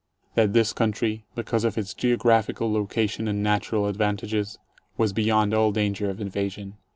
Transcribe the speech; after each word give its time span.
That 0.33 0.53
this 0.53 0.73
country, 0.73 1.25
because 1.35 1.63
of 1.63 1.77
its 1.77 1.93
geographical 1.93 2.73
location 2.73 3.27
and 3.27 3.43
natural 3.43 3.85
advantages, 3.85 4.57
was 4.97 5.13
beyond 5.13 5.53
all 5.53 5.71
danger 5.71 6.09
of 6.09 6.19
invasion. 6.19 6.77